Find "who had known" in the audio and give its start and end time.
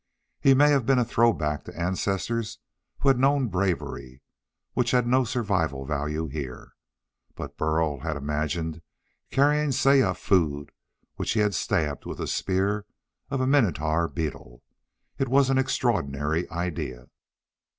3.01-3.49